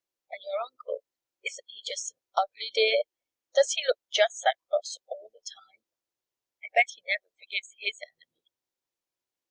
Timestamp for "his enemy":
7.77-8.49